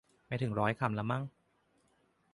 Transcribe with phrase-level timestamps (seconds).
[0.27, 1.23] ไม่ถึงร้อยคำละมั้ง